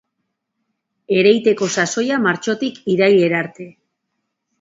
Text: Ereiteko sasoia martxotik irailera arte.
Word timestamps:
Ereiteko 1.17 1.67
sasoia 1.81 2.17
martxotik 2.23 2.79
irailera 2.95 3.39
arte. 3.43 3.69